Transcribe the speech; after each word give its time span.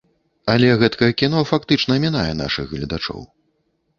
Але 0.53 0.69
гэткае 0.83 1.09
кіно 1.21 1.43
фактычна 1.51 1.99
мінае 2.05 2.31
нашых 2.41 2.65
гледачоў. 2.75 3.21